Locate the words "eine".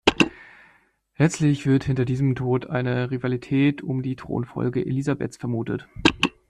2.65-3.11